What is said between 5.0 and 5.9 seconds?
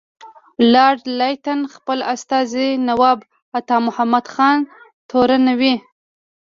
تورنوي.